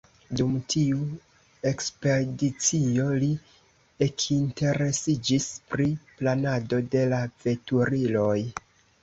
Dum 0.39 0.53
tiu 0.73 1.01
ekspedicio, 1.71 3.05
li 3.25 3.29
ekinteresiĝis 4.07 5.47
pri 5.75 5.87
planado 6.23 6.81
de 6.97 7.05
la 7.15 7.23
veturiloj. 7.47 8.35